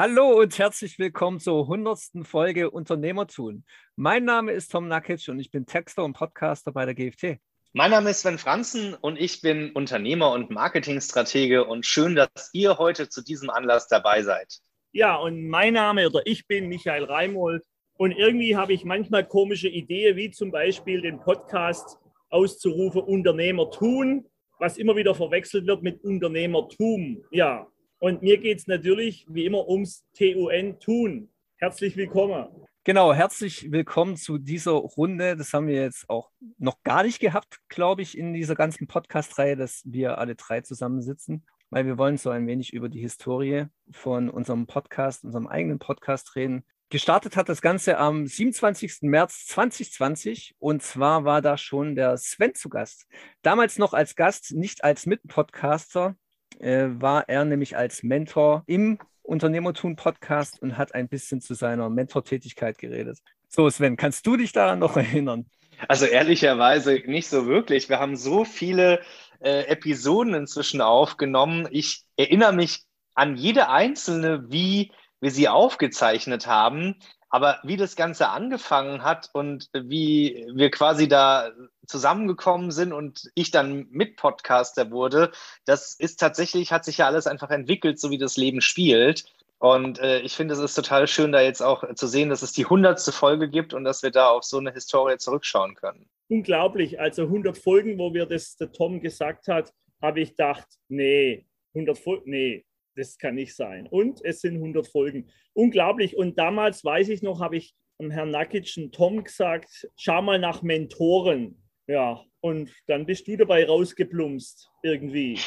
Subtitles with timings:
[0.00, 2.24] Hallo und herzlich willkommen zur 100.
[2.24, 3.64] Folge Unternehmertun.
[3.96, 7.40] Mein Name ist Tom Nakic und ich bin Texter und Podcaster bei der GFT.
[7.72, 12.78] Mein Name ist Sven Franzen und ich bin Unternehmer und Marketingstratege und schön, dass ihr
[12.78, 14.60] heute zu diesem Anlass dabei seid.
[14.92, 19.68] Ja, und mein Name oder ich bin Michael Reimold und irgendwie habe ich manchmal komische
[19.68, 21.98] Ideen, wie zum Beispiel den Podcast
[22.30, 24.26] auszurufen Unternehmer tun,
[24.60, 27.24] was immer wieder verwechselt wird mit Unternehmertum.
[27.32, 27.66] Ja,
[27.98, 31.28] und mir geht es natürlich wie immer ums TUN tun.
[31.56, 32.46] Herzlich willkommen.
[32.84, 35.36] Genau, herzlich willkommen zu dieser Runde.
[35.36, 39.56] Das haben wir jetzt auch noch gar nicht gehabt, glaube ich, in dieser ganzen Podcast-Reihe,
[39.56, 44.30] dass wir alle drei zusammensitzen, weil wir wollen so ein wenig über die Historie von
[44.30, 46.64] unserem Podcast, unserem eigenen Podcast reden.
[46.90, 49.02] Gestartet hat das Ganze am 27.
[49.02, 53.06] März 2020 und zwar war da schon der Sven zu Gast.
[53.42, 56.16] Damals noch als Gast, nicht als Mitpodcaster,
[56.60, 62.78] äh, war er nämlich als Mentor im Unternehmertun-Podcast und hat ein bisschen zu seiner Mentortätigkeit
[62.78, 63.18] geredet.
[63.48, 65.46] So, Sven, kannst du dich daran noch erinnern?
[65.86, 67.88] Also ehrlicherweise nicht so wirklich.
[67.88, 69.00] Wir haben so viele
[69.40, 71.68] äh, Episoden inzwischen aufgenommen.
[71.70, 72.80] Ich erinnere mich
[73.14, 76.96] an jede einzelne, wie wir sie aufgezeichnet haben.
[77.30, 81.50] Aber wie das Ganze angefangen hat und wie wir quasi da
[81.86, 85.30] zusammengekommen sind und ich dann Mitpodcaster wurde,
[85.66, 89.26] das ist tatsächlich, hat sich ja alles einfach entwickelt, so wie das Leben spielt.
[89.58, 92.52] Und äh, ich finde, es ist total schön, da jetzt auch zu sehen, dass es
[92.52, 96.08] die hundertste Folge gibt und dass wir da auf so eine Historie zurückschauen können.
[96.28, 97.00] Unglaublich.
[97.00, 101.98] Also 100 Folgen, wo wir das der Tom gesagt hat, habe ich gedacht, nee, 100
[101.98, 102.64] Folgen, nee,
[102.98, 103.86] das kann nicht sein.
[103.86, 105.28] Und es sind 100 Folgen.
[105.54, 106.16] Unglaublich.
[106.16, 110.62] Und damals, weiß ich noch, habe ich Herrn Nakic und Tom gesagt, schau mal nach
[110.62, 111.62] Mentoren.
[111.86, 115.38] Ja, und dann bist du dabei rausgeplumpst irgendwie.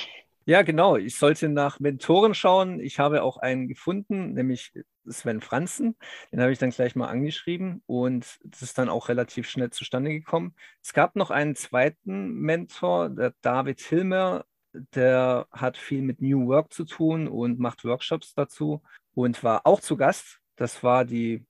[0.46, 0.98] Ja, genau.
[0.98, 2.80] Ich sollte nach Mentoren schauen.
[2.80, 4.74] Ich habe auch einen gefunden, nämlich
[5.08, 5.96] Sven Franzen.
[6.32, 10.12] Den habe ich dann gleich mal angeschrieben und das ist dann auch relativ schnell zustande
[10.12, 10.56] gekommen.
[10.84, 16.74] Es gab noch einen zweiten Mentor, der David Hilmer der hat viel mit New Work
[16.74, 18.82] zu tun und macht Workshops dazu
[19.14, 20.40] und war auch zu Gast.
[20.56, 21.46] Das war die,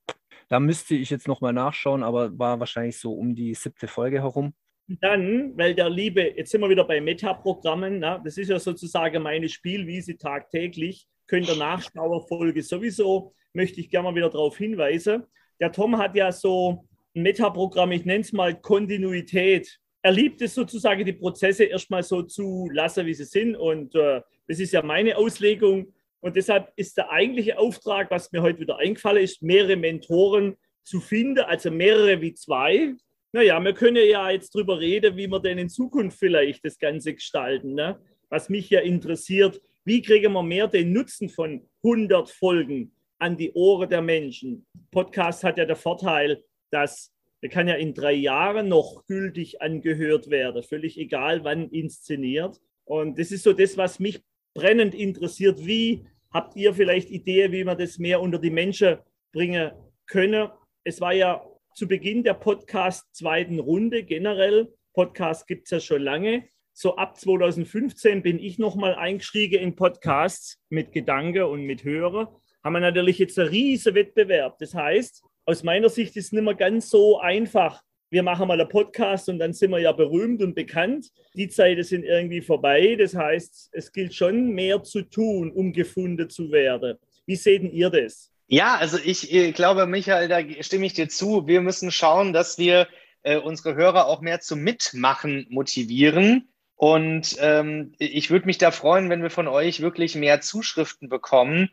[0.49, 4.53] da müsste ich jetzt nochmal nachschauen, aber war wahrscheinlich so um die siebte Folge herum.
[4.87, 8.21] Dann, weil der Liebe, jetzt sind wir wieder bei Metaprogrammen, ne?
[8.23, 14.15] das ist ja sozusagen meine Spielwiese tagtäglich, könnt ihr Nachschauerfolge sowieso, möchte ich gerne mal
[14.15, 15.23] wieder darauf hinweisen.
[15.59, 20.55] Der Tom hat ja so ein Metaprogramm, ich nenne es mal Kontinuität er liebt es
[20.55, 23.55] sozusagen, die Prozesse erstmal so zu lassen, wie sie sind.
[23.55, 25.93] Und äh, das ist ja meine Auslegung.
[26.21, 30.99] Und deshalb ist der eigentliche Auftrag, was mir heute wieder eingefallen ist, mehrere Mentoren zu
[30.99, 32.93] finden, also mehrere wie zwei.
[33.31, 37.13] Naja, wir können ja jetzt drüber reden, wie wir denn in Zukunft vielleicht das Ganze
[37.13, 37.75] gestalten.
[37.75, 37.99] Ne?
[38.29, 43.51] Was mich ja interessiert, wie kriegen wir mehr den Nutzen von 100 Folgen an die
[43.53, 44.65] Ohren der Menschen?
[44.91, 47.11] Podcast hat ja der Vorteil, dass
[47.41, 52.61] der kann ja in drei Jahren noch gültig angehört werden, völlig egal, wann inszeniert.
[52.85, 54.21] Und das ist so das, was mich
[54.53, 55.65] brennend interessiert.
[55.65, 58.97] Wie habt ihr vielleicht Ideen, wie man das mehr unter die Menschen
[59.31, 59.71] bringen
[60.05, 60.49] können?
[60.83, 61.43] Es war ja
[61.73, 64.73] zu Beginn der Podcast zweiten Runde generell.
[64.93, 66.47] Podcast gibt es ja schon lange.
[66.73, 72.39] So ab 2015 bin ich nochmal eingestiegen in Podcasts mit Gedanke und mit Hörer.
[72.63, 74.57] Haben wir natürlich jetzt einen riesen Wettbewerb.
[74.59, 77.81] Das heißt, aus meiner Sicht ist es nicht mehr ganz so einfach.
[78.09, 81.07] Wir machen mal einen Podcast und dann sind wir ja berühmt und bekannt.
[81.33, 82.97] Die Zeiten sind irgendwie vorbei.
[82.99, 86.97] Das heißt, es gilt schon mehr zu tun, um gefunden zu werden.
[87.25, 88.31] Wie seht ihr das?
[88.47, 91.47] Ja, also ich, ich glaube, Michael, da stimme ich dir zu.
[91.47, 92.89] Wir müssen schauen, dass wir
[93.23, 96.49] äh, unsere Hörer auch mehr zum Mitmachen motivieren.
[96.75, 101.69] Und ähm, ich würde mich da freuen, wenn wir von euch wirklich mehr Zuschriften bekommen,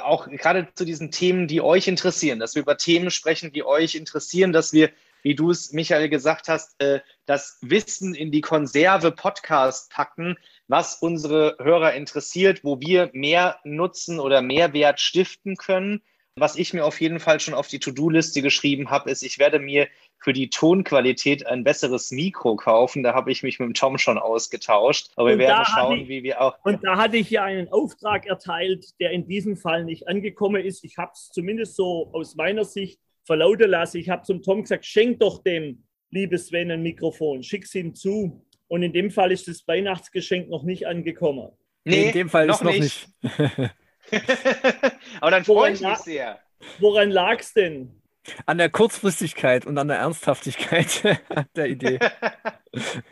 [0.00, 3.94] auch gerade zu diesen Themen, die euch interessieren, dass wir über Themen sprechen, die euch
[3.94, 4.90] interessieren, dass wir,
[5.22, 10.36] wie du es, Michael, gesagt hast, äh, das Wissen in die Konserve Podcast packen,
[10.68, 16.02] was unsere Hörer interessiert, wo wir mehr Nutzen oder Mehrwert stiften können.
[16.36, 19.58] Was ich mir auf jeden Fall schon auf die To-Do-Liste geschrieben habe, ist, ich werde
[19.58, 19.88] mir
[20.18, 23.02] für die Tonqualität ein besseres Mikro kaufen.
[23.02, 25.10] Da habe ich mich mit dem Tom schon ausgetauscht.
[25.16, 26.56] Aber wir werden schauen, ich, wie wir auch.
[26.64, 30.84] Und da hatte ich ja einen Auftrag erteilt, der in diesem Fall nicht angekommen ist.
[30.84, 33.98] Ich habe es zumindest so aus meiner Sicht verlauten lassen.
[33.98, 37.94] Ich habe zum Tom gesagt, schenk doch dem liebe Sven ein Mikrofon, schick es ihm
[37.94, 38.42] zu.
[38.68, 41.50] Und in dem Fall ist das Weihnachtsgeschenk noch nicht angekommen.
[41.84, 43.08] Nee, in dem Fall noch ist noch nicht.
[43.22, 43.70] nicht.
[45.20, 46.38] Aber dann freue ich mich sehr.
[46.78, 48.02] Woran lag es denn?
[48.46, 51.18] An der Kurzfristigkeit und an der Ernsthaftigkeit
[51.56, 51.98] der Idee.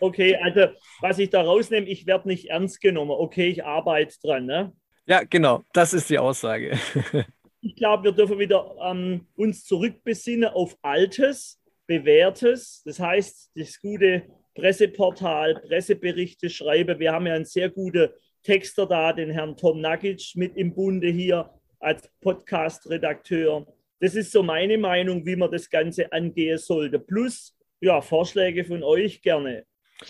[0.01, 0.69] Okay, also
[1.03, 3.11] was ich da rausnehme, ich werde nicht ernst genommen.
[3.11, 4.73] Okay, ich arbeite dran, ne?
[5.05, 6.79] Ja, genau, das ist die Aussage.
[7.61, 12.83] Ich glaube, wir dürfen wieder ähm, uns zurückbesinnen auf Altes, Bewährtes.
[12.87, 14.23] Das heißt, das gute
[14.55, 16.99] Presseportal, Presseberichte schreiben.
[16.99, 18.09] Wir haben ja einen sehr guten
[18.43, 23.67] Texter da, den Herrn Tom Nagic mit im Bunde hier als Podcast-Redakteur.
[24.01, 26.99] Das ist so meine Meinung, wie man das Ganze angehen sollte.
[26.99, 29.65] Plus, ja, Vorschläge von euch gerne.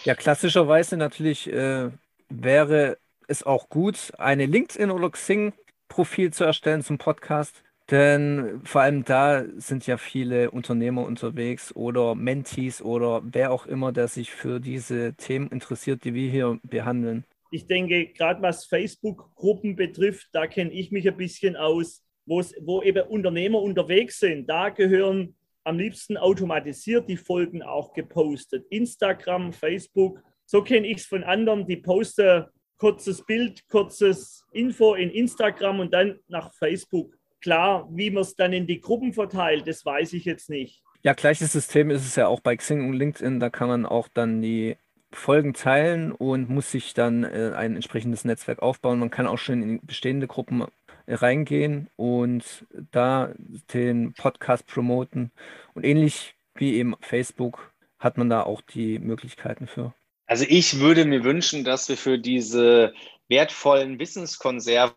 [0.05, 1.91] Ja, klassischerweise natürlich äh,
[2.29, 7.62] wäre es auch gut, eine LinkedIn- oder Xing-Profil zu erstellen zum Podcast.
[7.91, 13.91] Denn vor allem da sind ja viele Unternehmer unterwegs oder Mentees oder wer auch immer,
[13.91, 17.25] der sich für diese Themen interessiert, die wir hier behandeln.
[17.50, 23.08] Ich denke, gerade was Facebook-Gruppen betrifft, da kenne ich mich ein bisschen aus, wo eben
[23.08, 24.49] Unternehmer unterwegs sind.
[24.49, 28.67] Da gehören am liebsten automatisiert die Folgen auch gepostet.
[28.70, 32.47] Instagram, Facebook, so kenne ich es von anderen, die posten
[32.79, 37.14] kurzes Bild, kurzes Info in Instagram und dann nach Facebook.
[37.43, 40.82] Klar, wie man es dann in die Gruppen verteilt, das weiß ich jetzt nicht.
[41.02, 43.38] Ja, gleiches System ist es ja auch bei Xing und LinkedIn.
[43.38, 44.76] Da kann man auch dann die
[45.12, 48.99] Folgen teilen und muss sich dann äh, ein entsprechendes Netzwerk aufbauen.
[48.99, 50.65] Man kann auch schon in bestehende Gruppen
[51.07, 53.33] reingehen und da
[53.73, 55.33] den Podcast promoten.
[55.75, 59.93] Und ähnlich wie eben Facebook hat man da auch die Möglichkeiten für.
[60.27, 62.95] Also ich würde mir wünschen, dass wir für diese
[63.29, 64.95] wertvollen Wissenskonserven,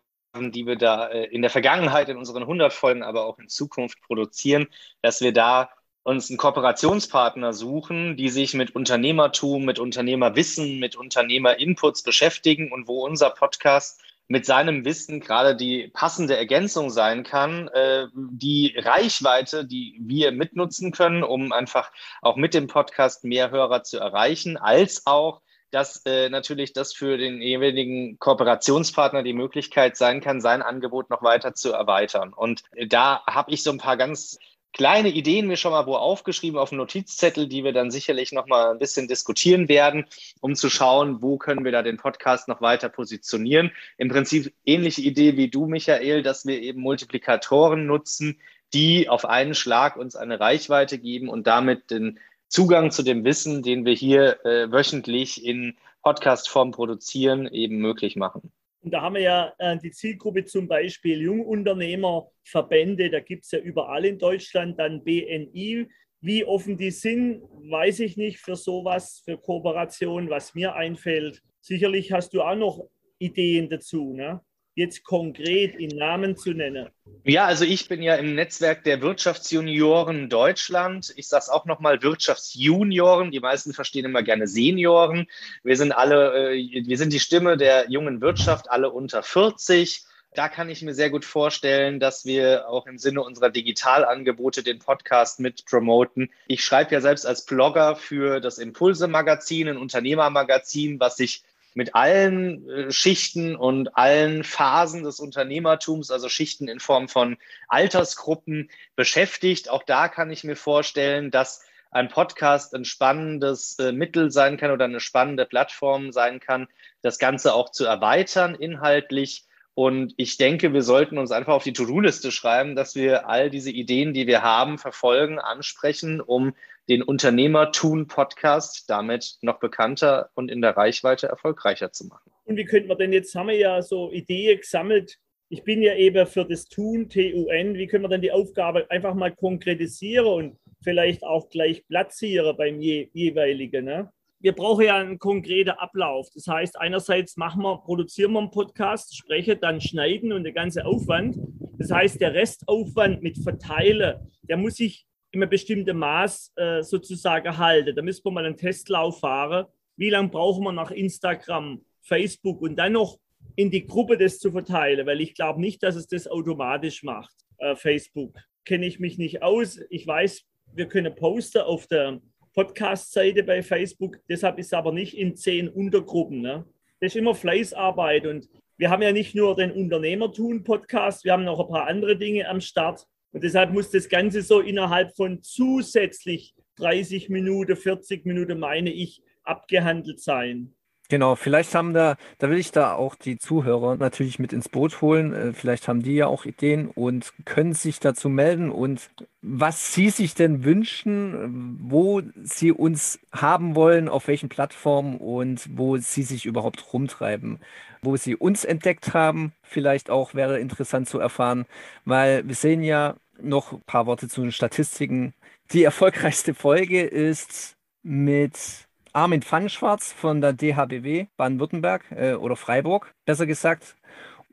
[0.52, 4.00] die wir da äh, in der Vergangenheit in unseren 100 Folgen, aber auch in Zukunft
[4.02, 4.68] produzieren,
[5.02, 5.70] dass wir da
[6.04, 13.04] uns einen Kooperationspartner suchen, die sich mit Unternehmertum, mit Unternehmerwissen, mit Unternehmerinputs beschäftigen und wo
[13.04, 19.98] unser Podcast mit seinem Wissen gerade die passende Ergänzung sein kann, äh, die Reichweite, die
[20.00, 21.90] wir mitnutzen können, um einfach
[22.22, 27.18] auch mit dem Podcast mehr Hörer zu erreichen, als auch dass äh, natürlich das für
[27.18, 32.32] den jeweiligen Kooperationspartner die Möglichkeit sein kann, sein Angebot noch weiter zu erweitern.
[32.32, 34.38] Und da habe ich so ein paar ganz
[34.74, 38.46] kleine Ideen mir schon mal wo aufgeschrieben auf dem Notizzettel, die wir dann sicherlich noch
[38.46, 40.04] mal ein bisschen diskutieren werden,
[40.40, 43.70] um zu schauen, wo können wir da den Podcast noch weiter positionieren.
[43.96, 48.40] Im Prinzip ähnliche Idee wie du, Michael, dass wir eben Multiplikatoren nutzen,
[48.74, 52.18] die auf einen Schlag uns eine Reichweite geben und damit den
[52.48, 58.52] Zugang zu dem Wissen, den wir hier äh, wöchentlich in Podcastform produzieren, eben möglich machen.
[58.84, 63.58] Und da haben wir ja äh, die Zielgruppe zum Beispiel Jungunternehmerverbände, da gibt es ja
[63.58, 65.88] überall in Deutschland, dann BNI.
[66.20, 71.40] Wie offen die sind, weiß ich nicht für sowas, für Kooperation, was mir einfällt.
[71.62, 72.86] Sicherlich hast du auch noch
[73.18, 74.12] Ideen dazu.
[74.12, 74.42] Ne?
[74.74, 76.88] Jetzt konkret in Namen zu nennen?
[77.24, 81.12] Ja, also ich bin ja im Netzwerk der Wirtschaftsjunioren Deutschland.
[81.16, 83.30] Ich sage es auch nochmal, Wirtschaftsjunioren.
[83.30, 85.26] Die meisten verstehen immer gerne Senioren.
[85.62, 90.04] Wir sind alle, äh, wir sind die Stimme der jungen Wirtschaft, alle unter 40.
[90.34, 94.80] Da kann ich mir sehr gut vorstellen, dass wir auch im Sinne unserer Digitalangebote den
[94.80, 96.28] Podcast mit promoten.
[96.48, 101.44] Ich schreibe ja selbst als Blogger für das Impulse-Magazin, ein Unternehmermagazin, was sich
[101.74, 107.36] mit allen äh, Schichten und allen Phasen des Unternehmertums, also Schichten in Form von
[107.68, 109.68] Altersgruppen beschäftigt.
[109.68, 114.70] Auch da kann ich mir vorstellen, dass ein Podcast ein spannendes äh, Mittel sein kann
[114.70, 116.68] oder eine spannende Plattform sein kann,
[117.02, 119.44] das Ganze auch zu erweitern inhaltlich.
[119.74, 123.72] Und ich denke, wir sollten uns einfach auf die To-Do-Liste schreiben, dass wir all diese
[123.72, 126.54] Ideen, die wir haben, verfolgen, ansprechen, um
[126.88, 132.30] den Unternehmertun-Podcast damit noch bekannter und in der Reichweite erfolgreicher zu machen.
[132.44, 135.94] Und wie könnte man denn jetzt, haben wir ja so Ideen gesammelt, ich bin ja
[135.94, 140.58] eben für das Tun, TUN, wie können wir denn die Aufgabe einfach mal konkretisieren und
[140.82, 143.84] vielleicht auch gleich platzieren beim je, jeweiligen?
[143.84, 144.10] Ne?
[144.44, 146.28] Wir brauchen ja einen konkreten Ablauf.
[146.34, 150.84] Das heißt, einerseits machen wir, produzieren wir einen Podcast, sprechen, dann schneiden und der ganze
[150.84, 151.38] Aufwand.
[151.78, 157.56] Das heißt, der Restaufwand mit Verteilen, der muss sich in einem bestimmten Maß äh, sozusagen
[157.56, 157.96] halten.
[157.96, 159.64] Da müssen wir mal einen Testlauf fahren.
[159.96, 163.18] Wie lange brauchen wir nach Instagram, Facebook und dann noch
[163.56, 167.34] in die Gruppe das zu verteilen, weil ich glaube nicht, dass es das automatisch macht.
[167.56, 168.36] Äh, Facebook
[168.66, 169.80] kenne ich mich nicht aus.
[169.88, 172.20] Ich weiß, wir können posten auf der
[172.54, 174.18] Podcast-Seite bei Facebook.
[174.28, 176.40] Deshalb ist es aber nicht in zehn Untergruppen.
[176.40, 176.64] Ne?
[177.00, 181.60] Das ist immer Fleißarbeit und wir haben ja nicht nur den Unternehmertun-Podcast, wir haben noch
[181.60, 183.06] ein paar andere Dinge am Start.
[183.32, 189.22] Und deshalb muss das Ganze so innerhalb von zusätzlich 30 Minuten, 40 Minuten, meine ich,
[189.42, 190.74] abgehandelt sein.
[191.10, 195.02] Genau, vielleicht haben da, da will ich da auch die Zuhörer natürlich mit ins Boot
[195.02, 195.34] holen.
[195.34, 199.10] Äh, vielleicht haben die ja auch Ideen und können sich dazu melden und
[199.42, 205.98] was sie sich denn wünschen, wo sie uns haben wollen, auf welchen Plattformen und wo
[205.98, 207.60] sie sich überhaupt rumtreiben.
[208.00, 211.66] Wo sie uns entdeckt haben, vielleicht auch wäre interessant zu erfahren,
[212.06, 215.34] weil wir sehen ja noch ein paar Worte zu den Statistiken.
[215.72, 223.46] Die erfolgreichste Folge ist mit Armin Pfannenschwarz von der DHBW Baden-Württemberg äh, oder Freiburg, besser
[223.46, 223.94] gesagt.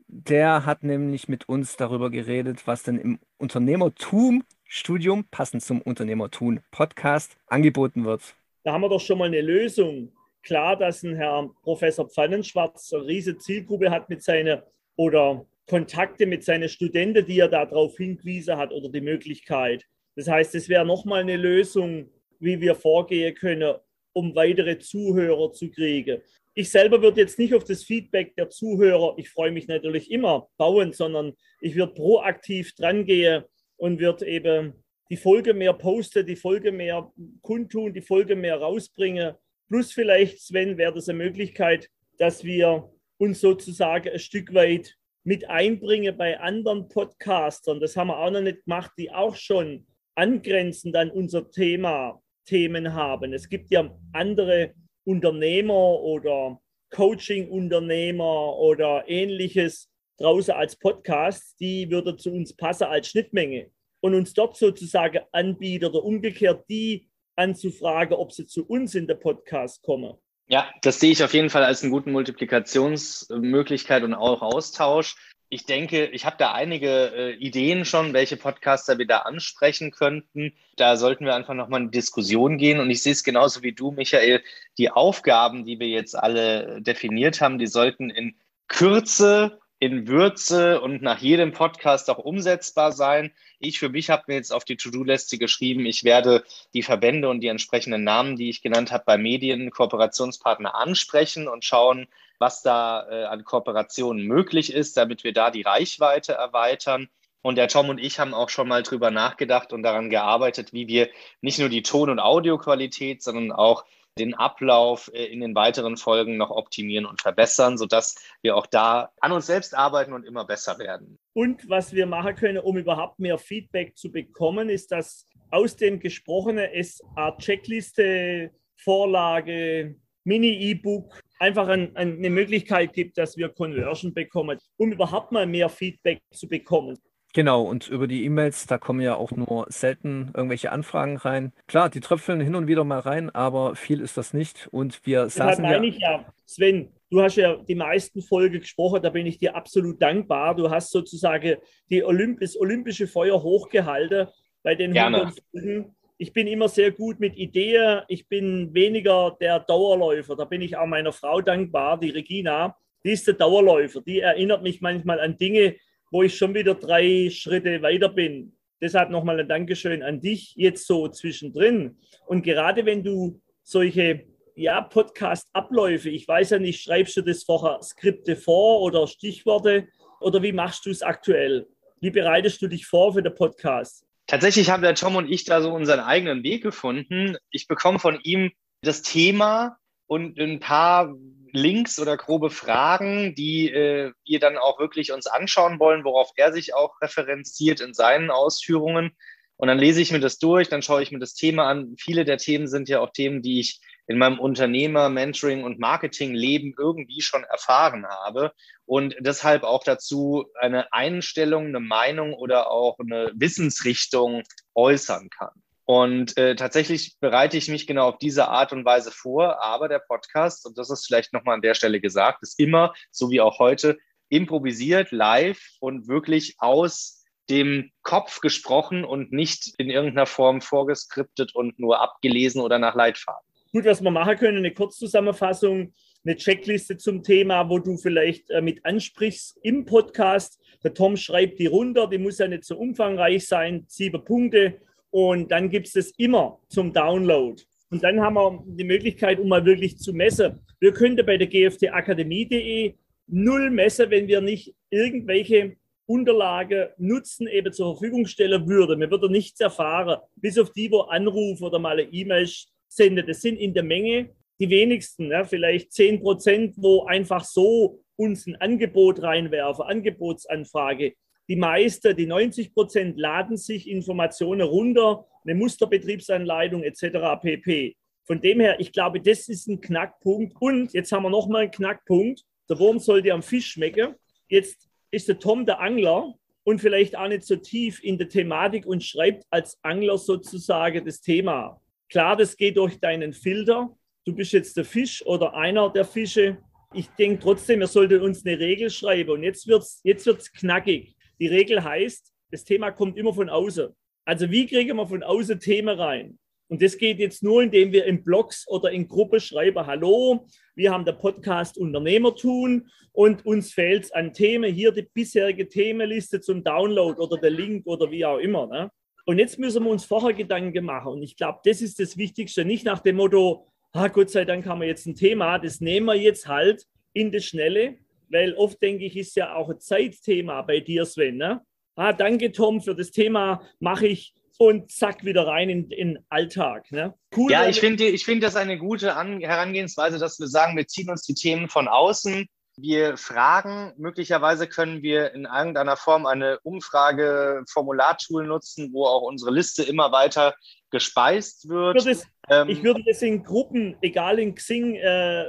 [0.06, 8.04] Der hat nämlich mit uns darüber geredet, was denn im Unternehmertum-Studium, passend zum Unternehmertum-Podcast, angeboten
[8.04, 8.36] wird.
[8.62, 10.12] Da haben wir doch schon mal eine Lösung.
[10.44, 14.62] Klar, dass ein Herr Professor Pfannenschwarz eine riesige Zielgruppe hat mit seiner
[14.94, 19.88] oder Kontakte mit seinen Studenten, die er darauf hingewiesen hat oder die Möglichkeit.
[20.14, 23.74] Das heißt, es wäre nochmal eine Lösung, wie wir vorgehen können,
[24.12, 26.20] um weitere Zuhörer zu kriegen.
[26.54, 30.48] Ich selber würde jetzt nicht auf das Feedback der Zuhörer, ich freue mich natürlich immer,
[30.58, 33.44] bauen, sondern ich würde proaktiv dran gehen
[33.76, 34.74] und würde eben
[35.10, 39.34] die Folge mehr posten, die Folge mehr kundtun, die Folge mehr rausbringen.
[39.68, 41.88] Plus vielleicht, Sven, wäre das eine Möglichkeit,
[42.18, 47.80] dass wir uns sozusagen ein Stück weit mit einbringen bei anderen Podcastern.
[47.80, 52.92] Das haben wir auch noch nicht gemacht, die auch schon angrenzend an unser Thema Themen
[52.94, 53.32] haben.
[53.32, 62.32] Es gibt ja andere Unternehmer oder Coaching-Unternehmer oder ähnliches draußen als Podcast, die würde zu
[62.32, 63.70] uns passen als Schnittmenge
[64.00, 69.14] und uns dort sozusagen anbieten oder umgekehrt die anzufragen, ob sie zu uns in der
[69.14, 70.14] Podcast kommen.
[70.48, 75.16] Ja, das sehe ich auf jeden Fall als eine gute Multiplikationsmöglichkeit und auch Austausch
[75.52, 80.54] ich denke, ich habe da einige äh, Ideen schon, welche Podcaster wir da ansprechen könnten.
[80.76, 82.80] Da sollten wir einfach nochmal in Diskussion gehen.
[82.80, 84.42] Und ich sehe es genauso wie du, Michael.
[84.78, 88.34] Die Aufgaben, die wir jetzt alle definiert haben, die sollten in
[88.66, 93.30] Kürze, in Würze und nach jedem Podcast auch umsetzbar sein.
[93.64, 96.42] Ich für mich habe mir jetzt auf die To-Do-Liste geschrieben, ich werde
[96.74, 101.64] die Verbände und die entsprechenden Namen, die ich genannt habe, bei Medien, Kooperationspartner ansprechen und
[101.64, 102.08] schauen,
[102.40, 107.08] was da äh, an Kooperationen möglich ist, damit wir da die Reichweite erweitern.
[107.40, 110.88] Und der Tom und ich haben auch schon mal drüber nachgedacht und daran gearbeitet, wie
[110.88, 111.08] wir
[111.40, 113.84] nicht nur die Ton- und Audioqualität, sondern auch
[114.18, 119.10] den Ablauf äh, in den weiteren Folgen noch optimieren und verbessern, sodass wir auch da
[119.20, 121.18] an uns selbst arbeiten und immer besser werden.
[121.32, 126.00] Und was wir machen können, um überhaupt mehr Feedback zu bekommen, ist, dass aus dem
[126.00, 134.58] Gesprochenen es eine Checkliste, Vorlage, Mini-E-Book einfach ein, eine Möglichkeit gibt, dass wir Conversion bekommen,
[134.76, 136.98] um überhaupt mal mehr Feedback zu bekommen.
[137.32, 141.52] Genau, und über die E-Mails, da kommen ja auch nur selten irgendwelche Anfragen rein.
[141.66, 144.68] Klar, die tröpfeln hin und wieder mal rein, aber viel ist das nicht.
[144.70, 148.60] Und wir Deshalb saßen meine ja, ich ja, Sven, du hast ja die meisten Folgen
[148.60, 150.54] gesprochen, da bin ich dir absolut dankbar.
[150.54, 151.56] Du hast sozusagen
[151.88, 154.28] die Olymp das olympische Feuer hochgehalten
[154.62, 155.22] bei den Gerne.
[155.22, 158.02] 100 Folgen ich bin immer sehr gut mit Ideen.
[158.06, 160.36] Ich bin weniger der Dauerläufer.
[160.36, 162.76] Da bin ich auch meiner Frau dankbar, die Regina.
[163.04, 164.02] Die ist der Dauerläufer.
[164.02, 165.74] Die erinnert mich manchmal an Dinge,
[166.12, 168.54] wo ich schon wieder drei Schritte weiter bin.
[168.82, 171.96] Deshalb nochmal ein Dankeschön an dich jetzt so zwischendrin.
[172.26, 177.80] Und gerade wenn du solche ja, Podcast-Abläufe, ich weiß ja nicht, schreibst du das vorher
[177.82, 179.88] Skripte vor oder Stichworte
[180.20, 181.66] oder wie machst du es aktuell?
[182.00, 184.04] Wie bereitest du dich vor für den Podcast?
[184.26, 187.36] Tatsächlich haben der Tom und ich da so unseren eigenen Weg gefunden.
[187.50, 188.52] Ich bekomme von ihm
[188.82, 191.14] das Thema und ein paar
[191.52, 196.52] Links oder grobe Fragen, die äh, wir dann auch wirklich uns anschauen wollen, worauf er
[196.52, 199.16] sich auch referenziert in seinen Ausführungen.
[199.56, 201.94] Und dann lese ich mir das durch, dann schaue ich mir das Thema an.
[201.98, 206.74] Viele der Themen sind ja auch Themen, die ich in meinem Unternehmer, Mentoring und Marketing-Leben
[206.76, 208.52] irgendwie schon erfahren habe
[208.84, 214.42] und deshalb auch dazu eine Einstellung, eine Meinung oder auch eine Wissensrichtung
[214.74, 215.61] äußern kann.
[215.92, 219.98] Und äh, tatsächlich bereite ich mich genau auf diese Art und Weise vor, aber der
[219.98, 223.58] Podcast, und das ist vielleicht nochmal an der Stelle gesagt, ist immer, so wie auch
[223.58, 223.98] heute,
[224.30, 231.78] improvisiert, live und wirklich aus dem Kopf gesprochen und nicht in irgendeiner Form vorgeskriptet und
[231.78, 233.46] nur abgelesen oder nach Leitfaden.
[233.70, 235.92] Gut, was wir machen können, eine Kurzzusammenfassung,
[236.24, 240.58] eine Checkliste zum Thema, wo du vielleicht äh, mit ansprichst im Podcast.
[240.82, 244.80] Der Tom schreibt die runter, die muss ja nicht so umfangreich sein, sieben Punkte.
[245.12, 247.62] Und dann gibt es das immer zum Download.
[247.90, 250.60] Und dann haben wir die Möglichkeit, um mal wirklich zu messen.
[250.80, 252.94] Wir könnten bei der gftakademie.de
[253.26, 255.76] null messen, wenn wir nicht irgendwelche
[256.06, 259.00] Unterlagen nutzen, eben zur Verfügung stellen würden.
[259.00, 262.48] Wir würden nichts erfahren, bis auf die, wo Anruf oder mal eine E-Mail
[262.88, 263.28] sendet.
[263.28, 265.44] Das sind in der Menge die wenigsten, ne?
[265.44, 271.14] vielleicht 10 Prozent, wo einfach so uns ein Angebot reinwerfen, Angebotsanfrage.
[271.48, 277.40] Die meisten, die 90 Prozent, laden sich Informationen runter, eine Musterbetriebsanleitung etc.
[277.40, 277.96] pp.
[278.24, 280.54] Von dem her, ich glaube, das ist ein Knackpunkt.
[280.60, 282.44] Und jetzt haben wir nochmal einen Knackpunkt.
[282.68, 284.14] Der Wurm sollte am Fisch schmecken.
[284.48, 286.34] Jetzt ist der Tom der Angler
[286.64, 291.20] und vielleicht auch nicht so tief in der Thematik und schreibt als Angler sozusagen das
[291.20, 291.80] Thema.
[292.08, 293.96] Klar, das geht durch deinen Filter.
[294.24, 296.58] Du bist jetzt der Fisch oder einer der Fische.
[296.94, 299.30] Ich denke trotzdem, er sollte uns eine Regel schreiben.
[299.30, 301.16] Und jetzt wird es jetzt wird's knackig.
[301.42, 303.88] Die Regel heißt, das Thema kommt immer von außen.
[304.24, 306.38] Also wie kriegen wir von außen Themen rein?
[306.68, 310.46] Und das geht jetzt nur, indem wir in Blogs oder in Gruppe schreiben, hallo,
[310.76, 314.72] wir haben der Podcast Unternehmertun und uns fehlt es an Themen.
[314.72, 318.68] Hier die bisherige Themenliste zum Download oder der Link oder wie auch immer.
[318.68, 318.92] Ne?
[319.26, 321.14] Und jetzt müssen wir uns vorher Gedanken machen.
[321.14, 322.64] Und ich glaube, das ist das Wichtigste.
[322.64, 326.06] Nicht nach dem Motto, ah, Gott sei Dank haben wir jetzt ein Thema, das nehmen
[326.06, 327.96] wir jetzt halt in das Schnelle.
[328.32, 331.36] Weil oft denke ich, ist ja auch ein Zeitthema bei dir, Sven.
[331.36, 331.60] Ne?
[331.96, 336.90] Ah, danke, Tom, für das Thema mache ich und zack, wieder rein in den Alltag.
[336.92, 337.14] Ne?
[337.36, 337.52] Cool.
[337.52, 341.10] Ja, ich finde ich find das eine gute An Herangehensweise, dass wir sagen, wir ziehen
[341.10, 342.46] uns die Themen von außen.
[342.78, 349.82] Wir fragen, möglicherweise können wir in irgendeiner Form eine Umfrage-Formulartool nutzen, wo auch unsere Liste
[349.82, 350.54] immer weiter
[350.92, 351.96] gespeist wird.
[351.96, 355.44] Ich würde, es, ähm, ich würde das in Gruppen, egal in Xing, äh,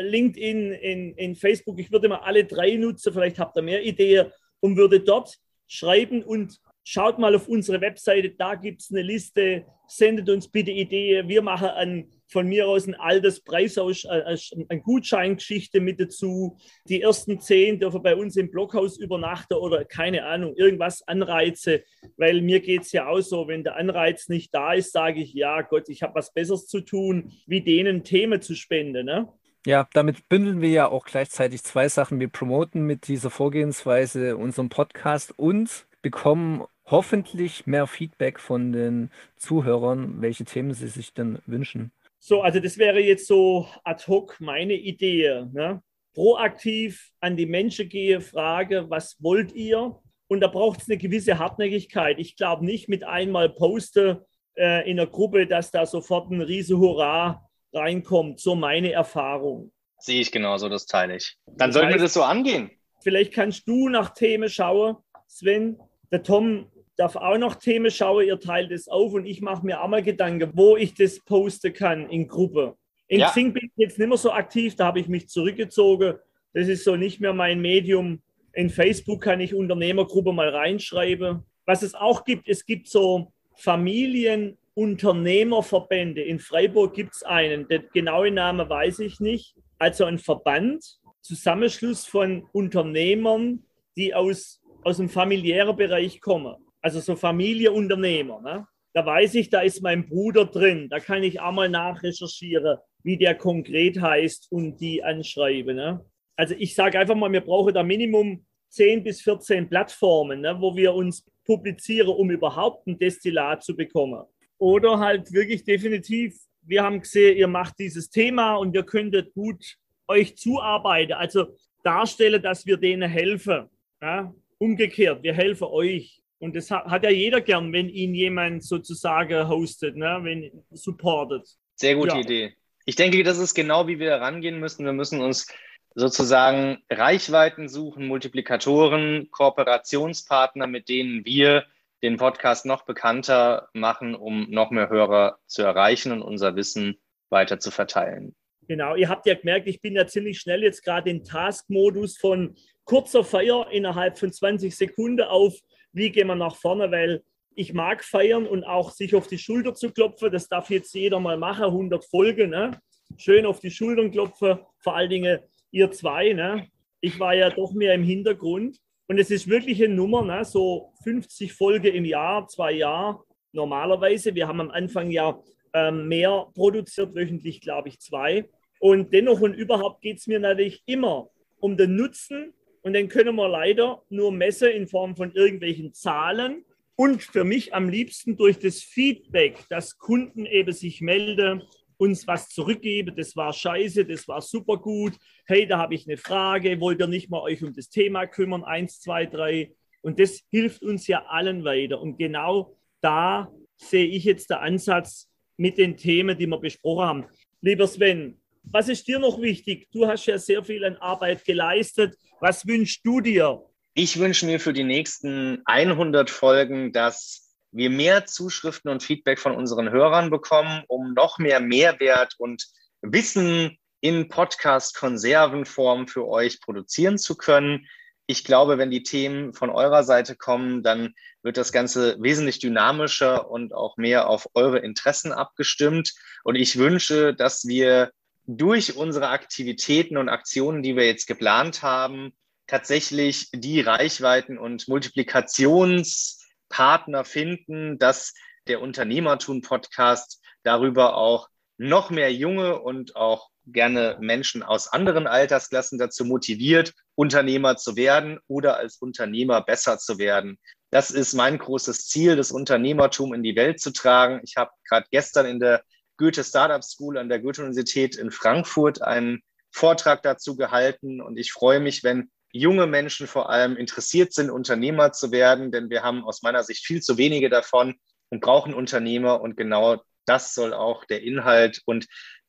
[0.00, 4.32] LinkedIn, in, in Facebook, ich würde mal alle drei nutzen, vielleicht habt ihr mehr Ideen
[4.60, 9.66] und würde dort schreiben und schaut mal auf unsere Webseite, da gibt es eine Liste,
[9.88, 11.28] sendet uns bitte Ideen.
[11.28, 14.36] Wir machen ein, von mir aus ein altes Preisaus, äh,
[14.68, 16.56] eine Gutscheingeschichte mit dazu.
[16.88, 21.82] Die ersten zehn dürfen bei uns im Blockhaus übernachten oder keine Ahnung, irgendwas Anreize,
[22.16, 25.34] weil mir geht es ja auch so, wenn der Anreiz nicht da ist, sage ich,
[25.34, 29.06] ja Gott, ich habe was Besseres zu tun, wie denen Themen zu spenden.
[29.06, 29.28] Ne?
[29.66, 32.20] Ja, damit bündeln wir ja auch gleichzeitig zwei Sachen.
[32.20, 40.20] Wir promoten mit dieser Vorgehensweise unseren Podcast und bekommen hoffentlich mehr Feedback von den Zuhörern,
[40.20, 41.92] welche Themen sie sich denn wünschen.
[42.18, 45.44] So, also das wäre jetzt so ad hoc meine Idee.
[45.52, 45.82] Ne?
[46.14, 49.96] Proaktiv an die Menschen gehe, frage, was wollt ihr?
[50.28, 52.18] Und da braucht es eine gewisse Hartnäckigkeit.
[52.18, 54.26] Ich glaube nicht mit einmal poste
[54.56, 58.40] äh, in der Gruppe, dass da sofort ein riese Hurra reinkommt.
[58.40, 59.70] So meine Erfahrung.
[59.98, 61.36] Sehe ich genauso, das teile ich.
[61.46, 62.70] Dann das sollten heißt, wir das so angehen.
[63.02, 64.96] Vielleicht kannst du nach Themen schauen,
[65.28, 65.78] Sven.
[66.10, 69.82] Der Tom darf auch noch Themen schauen, ihr teilt es auf und ich mache mir
[69.82, 72.76] auch mal Gedanken, wo ich das posten kann in Gruppe.
[73.08, 73.30] In ja.
[73.30, 76.14] Xing bin ich jetzt nicht mehr so aktiv, da habe ich mich zurückgezogen.
[76.54, 78.22] Das ist so nicht mehr mein Medium.
[78.52, 81.42] In Facebook kann ich Unternehmergruppe mal reinschreiben.
[81.66, 86.22] Was es auch gibt, es gibt so Familienunternehmerverbände.
[86.22, 89.54] In Freiburg gibt es einen, der genaue Name weiß ich nicht.
[89.78, 93.62] Also ein Verband, Zusammenschluss von Unternehmern,
[93.96, 98.40] die aus, aus dem familiären Bereich kommen also so Familienunternehmer.
[98.40, 98.66] Ne?
[98.92, 100.88] Da weiß ich, da ist mein Bruder drin.
[100.88, 105.76] Da kann ich auch mal nachrecherchieren, wie der konkret heißt und die anschreiben.
[105.76, 106.04] Ne?
[106.36, 110.76] Also ich sage einfach mal, wir brauchen da Minimum 10 bis 14 Plattformen, ne, wo
[110.76, 114.24] wir uns publizieren, um überhaupt ein Destillat zu bekommen.
[114.58, 119.76] Oder halt wirklich definitiv, wir haben gesehen, ihr macht dieses Thema und wir könntet gut
[120.08, 121.12] euch zuarbeiten.
[121.12, 123.66] Also darstellen, dass wir denen helfen.
[124.02, 124.34] Ja?
[124.58, 126.22] Umgekehrt, wir helfen euch.
[126.38, 130.18] Und das hat, ja jeder gern, wenn ihn jemand sozusagen hostet, ne?
[130.22, 131.48] wenn supportet.
[131.74, 132.20] Sehr gute ja.
[132.20, 132.56] Idee.
[132.84, 134.84] Ich denke, das ist genau, wie wir rangehen müssen.
[134.84, 135.46] Wir müssen uns
[135.94, 141.64] sozusagen Reichweiten suchen, Multiplikatoren, Kooperationspartner, mit denen wir
[142.02, 146.98] den Podcast noch bekannter machen, um noch mehr Hörer zu erreichen und unser Wissen
[147.30, 148.36] weiter zu verteilen.
[148.68, 152.56] Genau, ihr habt ja gemerkt, ich bin ja ziemlich schnell jetzt gerade in Task-Modus von
[152.84, 155.54] kurzer Feier innerhalb von 20 Sekunden auf
[155.96, 157.22] wie gehen wir nach vorne, weil
[157.54, 160.30] ich mag feiern und auch sich auf die Schulter zu klopfen.
[160.30, 162.50] Das darf jetzt jeder mal machen, 100 Folgen.
[162.50, 162.78] Ne?
[163.16, 165.38] Schön auf die Schultern klopfen, vor allen Dingen
[165.70, 166.34] ihr zwei.
[166.34, 166.68] Ne?
[167.00, 168.76] Ich war ja doch mehr im Hintergrund.
[169.08, 170.44] Und es ist wirklich eine Nummer, ne?
[170.44, 174.34] so 50 Folgen im Jahr, zwei Jahre normalerweise.
[174.34, 175.40] Wir haben am Anfang ja
[175.72, 178.50] ähm, mehr produziert, wöchentlich glaube ich zwei.
[178.80, 182.52] Und dennoch und überhaupt geht es mir natürlich immer um den Nutzen
[182.86, 186.64] und den können wir leider nur messen in Form von irgendwelchen Zahlen.
[186.94, 191.64] Und für mich am liebsten durch das Feedback, dass Kunden eben sich melden,
[191.96, 193.16] uns was zurückgeben.
[193.16, 195.14] Das war scheiße, das war super gut.
[195.46, 196.80] Hey, da habe ich eine Frage.
[196.80, 198.62] Wollt ihr nicht mal euch um das Thema kümmern?
[198.62, 199.72] Eins, zwei, drei.
[200.00, 202.00] Und das hilft uns ja allen weiter.
[202.00, 207.24] Und genau da sehe ich jetzt den Ansatz mit den Themen, die wir besprochen haben.
[207.60, 208.40] Lieber Sven,
[208.72, 209.88] was ist dir noch wichtig?
[209.92, 212.16] Du hast ja sehr viel an Arbeit geleistet.
[212.40, 213.62] Was wünschst du dir?
[213.94, 219.54] Ich wünsche mir für die nächsten 100 Folgen, dass wir mehr Zuschriften und Feedback von
[219.54, 222.66] unseren Hörern bekommen, um noch mehr Mehrwert und
[223.02, 227.86] Wissen in Podcast-Konservenform für euch produzieren zu können.
[228.26, 233.48] Ich glaube, wenn die Themen von eurer Seite kommen, dann wird das Ganze wesentlich dynamischer
[233.50, 236.12] und auch mehr auf eure Interessen abgestimmt.
[236.44, 238.10] Und ich wünsche, dass wir
[238.46, 242.32] durch unsere Aktivitäten und Aktionen, die wir jetzt geplant haben,
[242.66, 248.34] tatsächlich die Reichweiten und Multiplikationspartner finden, dass
[248.66, 256.24] der Unternehmertun-Podcast darüber auch noch mehr junge und auch gerne Menschen aus anderen Altersklassen dazu
[256.24, 260.58] motiviert, Unternehmer zu werden oder als Unternehmer besser zu werden.
[260.90, 264.40] Das ist mein großes Ziel, das Unternehmertum in die Welt zu tragen.
[264.44, 265.82] Ich habe gerade gestern in der
[266.18, 271.80] Goethe Startup School an der Goethe-Universität in Frankfurt einen Vortrag dazu gehalten und ich freue
[271.80, 276.42] mich, wenn junge Menschen vor allem interessiert sind, Unternehmer zu werden, denn wir haben aus
[276.42, 277.94] meiner Sicht viel zu wenige davon
[278.30, 282.06] und brauchen Unternehmer und genau das soll auch der Inhalt und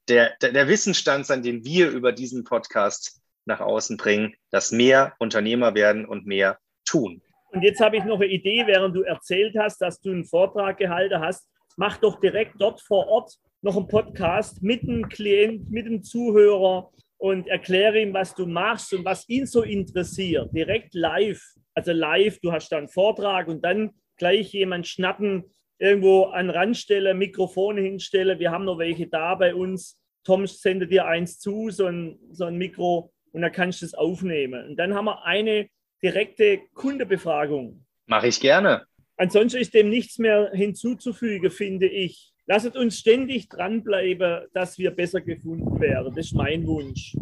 [0.07, 5.13] der, der, der Wissensstand sein, den wir über diesen Podcast nach außen bringen, dass mehr
[5.19, 7.21] Unternehmer werden und mehr tun.
[7.51, 10.77] Und jetzt habe ich noch eine Idee, während du erzählt hast, dass du einen Vortrag
[10.77, 11.47] gehalten hast.
[11.77, 16.91] Mach doch direkt dort vor Ort noch einen Podcast mit dem Klient, mit dem Zuhörer
[17.17, 20.49] und erkläre ihm, was du machst und was ihn so interessiert.
[20.53, 21.41] Direkt live.
[21.73, 25.43] Also live, du hast da einen Vortrag und dann gleich jemand schnappen,
[25.79, 28.39] irgendwo an Rand stelle, Mikrofone hinstelle.
[28.39, 29.99] Wir haben noch welche da bei uns.
[30.23, 33.93] Tom sendet dir eins zu, so ein, so ein Mikro, und dann kannst du es
[33.93, 34.69] aufnehmen.
[34.69, 35.69] Und dann haben wir eine
[36.01, 37.85] direkte Kundebefragung.
[38.07, 38.85] Mache ich gerne.
[39.15, 42.33] Ansonsten ist dem nichts mehr hinzuzufügen, finde ich.
[42.49, 46.15] Lasst uns ständig dranbleiben, dass wir besser gefunden werden.
[46.15, 47.13] Das ist mein Wunsch.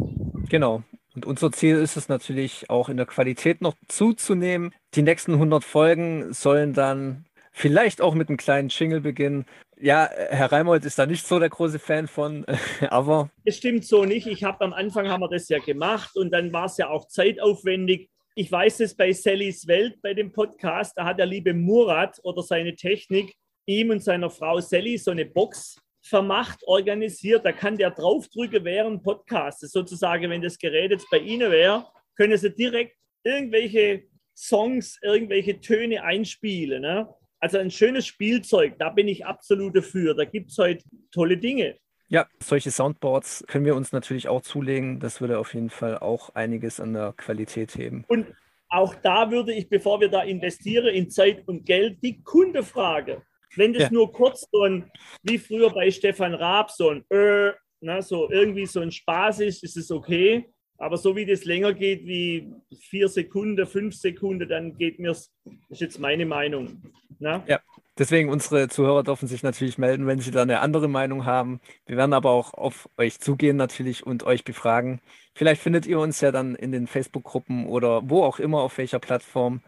[0.48, 0.84] Genau.
[1.16, 4.72] Und unser Ziel ist es natürlich auch in der Qualität noch zuzunehmen.
[4.94, 9.46] Die nächsten 100 Folgen sollen dann vielleicht auch mit einem kleinen Jingle beginnen.
[9.76, 12.46] Ja, Herr Reimold ist da nicht so der große Fan von,
[12.88, 13.30] aber.
[13.44, 14.28] Es stimmt so nicht.
[14.28, 17.08] Ich habe am Anfang haben wir das ja gemacht und dann war es ja auch
[17.08, 18.10] zeitaufwendig.
[18.36, 22.42] Ich weiß es bei Sallys Welt, bei dem Podcast, da hat der liebe Murat oder
[22.42, 23.34] seine Technik
[23.66, 27.44] ihm und seiner Frau Sally so eine Box vermacht, organisiert.
[27.44, 29.70] Da kann der draufdrücken während Podcasts.
[29.72, 36.02] Sozusagen, wenn das Gerät jetzt bei Ihnen wäre, können Sie direkt irgendwelche Songs, irgendwelche Töne
[36.02, 36.82] einspielen.
[36.82, 37.08] Ne?
[37.40, 40.14] Also ein schönes Spielzeug, da bin ich absolut dafür.
[40.14, 41.76] Da gibt es heute tolle Dinge.
[42.08, 45.00] Ja, solche Soundboards können wir uns natürlich auch zulegen.
[45.00, 48.04] Das würde auf jeden Fall auch einiges an der Qualität heben.
[48.06, 48.26] Und
[48.68, 53.22] auch da würde ich, bevor wir da investieren in Zeit und Geld, die Kunde fragen.
[53.56, 53.92] Wenn das ja.
[53.92, 54.90] nur kurz so ein,
[55.22, 59.62] wie früher bei Stefan Raab, so ein äh, na, so irgendwie so ein Spaß ist,
[59.62, 60.46] ist es okay.
[60.78, 65.32] Aber so wie das länger geht wie vier Sekunden, fünf Sekunden, dann geht mir es,
[65.44, 66.82] das ist jetzt meine Meinung.
[67.18, 67.42] Na?
[67.46, 67.60] Ja,
[67.98, 71.60] Deswegen, unsere Zuhörer dürfen sich natürlich melden, wenn sie da eine andere Meinung haben.
[71.86, 75.00] Wir werden aber auch auf euch zugehen natürlich und euch befragen.
[75.34, 78.98] Vielleicht findet ihr uns ja dann in den Facebook-Gruppen oder wo auch immer, auf welcher
[78.98, 79.62] Plattform.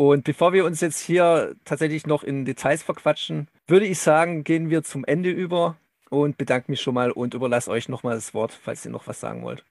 [0.00, 4.70] Und bevor wir uns jetzt hier tatsächlich noch in Details verquatschen, würde ich sagen, gehen
[4.70, 5.76] wir zum Ende über
[6.08, 9.20] und bedanke mich schon mal und überlasse euch nochmal das Wort, falls ihr noch was
[9.20, 9.62] sagen wollt.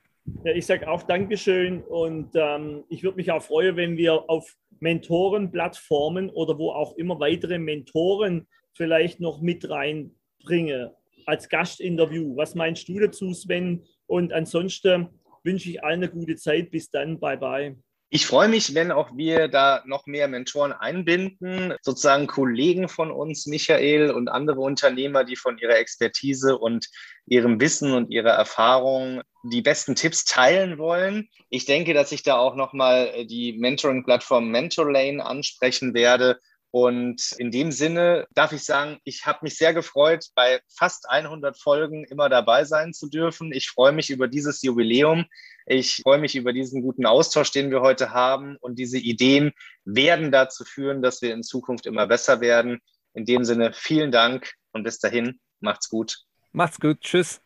[0.44, 4.56] Ja, ich sage auch Dankeschön und ähm, ich würde mich auch freuen, wenn wir auf
[4.80, 10.92] Mentorenplattformen oder wo auch immer weitere Mentoren vielleicht noch mit reinbringen
[11.26, 12.38] als Gastinterview.
[12.38, 13.84] Was meinst du dazu, Sven?
[14.06, 15.10] Und ansonsten
[15.44, 16.70] wünsche ich allen eine gute Zeit.
[16.70, 17.20] Bis dann.
[17.20, 17.76] Bye bye.
[18.12, 23.46] Ich freue mich, wenn auch wir da noch mehr Mentoren einbinden, sozusagen Kollegen von uns,
[23.46, 26.88] Michael und andere Unternehmer, die von ihrer Expertise und
[27.28, 31.30] ihrem Wissen und ihrer Erfahrung die besten Tipps teilen wollen.
[31.52, 36.40] Ich denke, dass ich da auch nochmal die Mentoring-Plattform MentorLane ansprechen werde,
[36.72, 41.58] und in dem Sinne darf ich sagen, ich habe mich sehr gefreut, bei fast 100
[41.58, 43.52] Folgen immer dabei sein zu dürfen.
[43.52, 45.26] Ich freue mich über dieses Jubiläum.
[45.66, 48.56] Ich freue mich über diesen guten Austausch, den wir heute haben.
[48.58, 49.52] Und diese Ideen
[49.84, 52.80] werden dazu führen, dass wir in Zukunft immer besser werden.
[53.14, 56.20] In dem Sinne, vielen Dank und bis dahin, macht's gut.
[56.52, 57.02] Macht's gut.
[57.02, 57.42] Tschüss.